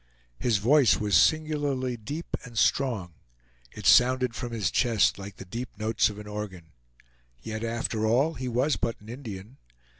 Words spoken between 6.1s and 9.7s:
an organ. Yet after all, he was but an Indian.